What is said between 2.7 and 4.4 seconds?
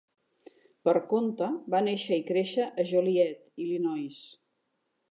a Joliet, Illinois.